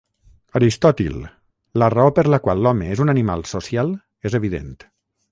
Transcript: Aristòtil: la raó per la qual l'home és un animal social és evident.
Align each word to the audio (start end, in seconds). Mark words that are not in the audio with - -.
Aristòtil: 0.59 1.17
la 1.81 1.89
raó 1.95 2.13
per 2.19 2.23
la 2.35 2.39
qual 2.47 2.63
l'home 2.67 2.87
és 2.95 3.03
un 3.05 3.13
animal 3.15 3.45
social 3.53 3.91
és 4.31 4.39
evident. 4.41 4.73